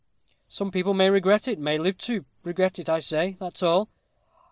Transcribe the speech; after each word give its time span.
Some 0.47 0.71
people 0.71 0.95
may 0.95 1.11
regret 1.11 1.47
it 1.47 1.59
may 1.59 1.77
live 1.77 1.95
to 1.99 2.25
regret 2.43 2.79
it, 2.79 2.89
I 2.89 2.97
say 2.97 3.37
that's 3.39 3.61
all. 3.61 3.87